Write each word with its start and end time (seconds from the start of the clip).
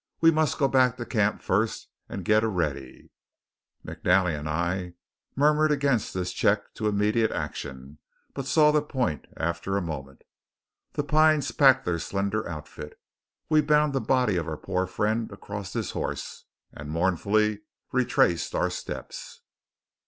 We 0.19 0.31
must 0.31 0.57
go 0.57 0.67
back 0.67 0.97
to 0.97 1.05
camp 1.05 1.43
first 1.43 1.87
and 2.09 2.25
get 2.25 2.43
a 2.43 2.47
ready." 2.47 3.11
McNally 3.85 4.35
and 4.35 4.49
I 4.49 4.95
murmured 5.35 5.69
against 5.69 6.11
this 6.15 6.33
check 6.33 6.73
to 6.73 6.87
immediate 6.87 7.29
action, 7.29 7.99
but 8.33 8.47
saw 8.47 8.71
the 8.71 8.81
point 8.81 9.27
after 9.37 9.77
a 9.77 9.81
moment. 9.83 10.23
The 10.93 11.03
Pines 11.03 11.51
packed 11.51 11.85
their 11.85 11.99
slender 11.99 12.49
outfit; 12.49 12.99
we 13.47 13.61
bound 13.61 13.93
the 13.93 14.01
body 14.01 14.37
of 14.37 14.47
our 14.47 14.57
poor 14.57 14.87
friend 14.87 15.31
across 15.31 15.73
his 15.73 15.91
horse, 15.91 16.45
and 16.73 16.89
mournfully 16.89 17.59
retraced 17.91 18.55
our 18.55 18.71
steps. 18.71 19.41